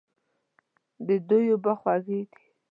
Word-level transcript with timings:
د 1.07 1.09
دوی 1.27 1.45
اوبه 1.53 1.73
خوږې 1.79 2.19
دي. 2.31 2.41